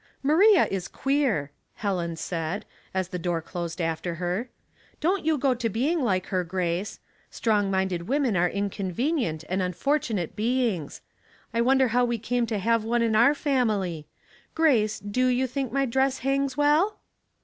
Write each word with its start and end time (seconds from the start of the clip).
"Maria 0.33 0.65
is 0.71 0.87
queer," 0.87 1.51
Helen 1.75 2.15
said, 2.15 2.65
as 2.91 3.09
the 3.09 3.19
door 3.19 3.39
closed 3.39 3.79
after 3.79 4.15
her. 4.15 4.49
''Don't 4.99 5.23
you 5.25 5.37
go 5.37 5.53
to 5.53 5.69
being 5.69 6.01
like 6.03 6.25
her, 6.33 6.43
Grace. 6.43 6.99
Strong 7.29 7.69
minded 7.69 8.07
women 8.07 8.35
are 8.35 8.49
incon 8.49 8.91
venient 8.91 9.43
and 9.47 9.61
unfortunate 9.61 10.35
beings. 10.35 11.01
I 11.53 11.61
wonder 11.61 11.89
how 11.89 12.03
we 12.03 12.17
came 12.17 12.47
to 12.47 12.57
have 12.57 12.83
one 12.83 13.03
in 13.03 13.15
our 13.15 13.35
family? 13.35 14.07
Grace, 14.55 14.97
do 14.99 15.27
you 15.27 15.45
think 15.45 15.71
my 15.71 15.85
dress 15.85 16.17
hangs 16.25 16.57
well?" 16.57 16.97